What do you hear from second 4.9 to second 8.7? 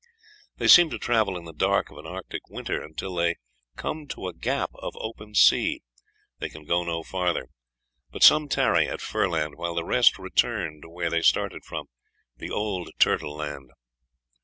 open sea. They can go no farther; but some